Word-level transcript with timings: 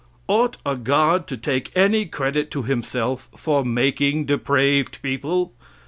Ought 0.27 0.57
a 0.65 0.75
god 0.75 1.27
to 1.27 1.37
take 1.37 1.71
any 1.75 2.07
credit 2.07 2.49
to 2.49 2.63
himself 2.63 3.29
for 3.37 3.63
making 3.63 4.25
depraved 4.25 4.99
people? 5.03 5.53